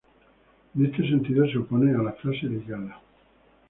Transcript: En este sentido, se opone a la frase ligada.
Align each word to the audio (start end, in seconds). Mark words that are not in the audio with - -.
En 0.75 0.83
este 0.83 1.07
sentido, 1.07 1.45
se 1.47 1.59
opone 1.59 1.91
a 1.93 2.01
la 2.01 2.13
frase 2.13 2.47
ligada. 2.47 2.99